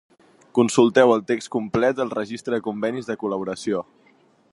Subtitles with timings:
[0.59, 3.83] Consulteu el text complet al Registre de convenis de col·laboració.